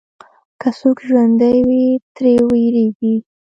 [0.61, 3.15] که څوک ژوندی وي، ترې وېرېږي.